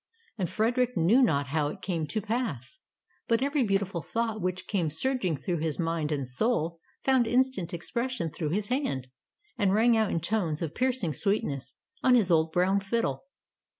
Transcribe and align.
And 0.35 0.49
Frederick 0.49 0.97
knew 0.97 1.21
not 1.21 1.49
how 1.49 1.67
it 1.67 1.83
came 1.83 2.07
to 2.07 2.21
pass, 2.23 2.79
but 3.27 3.43
every 3.43 3.61
beautiful 3.61 4.01
thought 4.01 4.41
which 4.41 4.65
came 4.65 4.89
surging 4.89 5.37
through 5.37 5.59
his 5.59 5.77
mind 5.77 6.11
and 6.11 6.27
soul 6.27 6.79
found 7.03 7.27
instant 7.27 7.71
expression 7.71 8.31
through 8.31 8.49
his 8.49 8.69
hand, 8.69 9.05
and 9.59 9.75
rang 9.75 9.95
out 9.95 10.09
in 10.09 10.19
tones 10.19 10.63
of 10.63 10.73
piercing 10.73 11.13
sweetness 11.13 11.75
on 12.01 12.15
his 12.15 12.31
old 12.31 12.51
brown 12.51 12.79
fiddle. 12.79 13.25